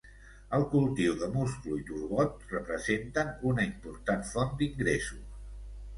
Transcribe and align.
El 0.57 0.63
cultiu 0.69 1.17
de 1.23 1.27
musclo 1.35 1.77
i 1.83 1.83
turbot 1.91 2.47
representen 2.55 3.31
una 3.53 3.67
important 3.69 4.29
font 4.35 4.55
d'ingressos. 4.63 5.49